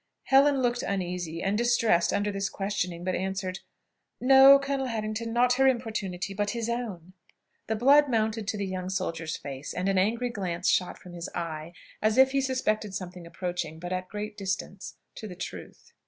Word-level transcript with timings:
Helen 0.23 0.63
looked 0.63 0.81
uneasy 0.81 1.43
and 1.43 1.55
distressed 1.55 2.11
under 2.11 2.31
this 2.31 2.49
questioning, 2.49 3.03
but 3.03 3.13
answered, 3.13 3.59
"No, 4.19 4.57
Colonel 4.57 4.87
Harrington; 4.87 5.31
not 5.31 5.53
her 5.61 5.67
importunity, 5.67 6.33
but 6.33 6.57
his 6.57 6.69
own." 6.69 7.13
The 7.67 7.75
blood 7.75 8.09
mounted 8.09 8.47
to 8.47 8.57
the 8.57 8.65
young 8.65 8.89
soldier's 8.89 9.37
face, 9.37 9.75
and 9.75 9.87
an 9.87 9.99
angry 9.99 10.31
glance 10.31 10.69
shot 10.69 10.97
from 10.97 11.13
his 11.13 11.29
eye, 11.35 11.73
as 12.01 12.17
if 12.17 12.31
he 12.31 12.41
suspected 12.41 12.95
something 12.95 13.27
approaching 13.27 13.77
but 13.77 13.93
at 13.93 14.09
great 14.09 14.35
distance 14.35 14.95
to 15.17 15.27
the 15.27 15.35
truth. 15.35 15.93